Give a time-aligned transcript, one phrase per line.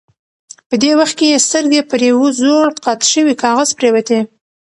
[0.69, 4.19] په دې وخت کې یې سترګې پر یوه زوړ قات شوي کاغذ پرېوتې.